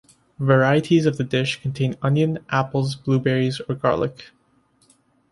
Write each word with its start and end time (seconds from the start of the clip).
Varieties 0.39 1.05
of 1.05 1.17
the 1.19 1.23
dish 1.23 1.61
contain 1.61 1.95
onion, 2.01 2.43
apples, 2.49 2.95
blueberries 2.95 3.61
or 3.69 3.75
garlic. 3.75 4.31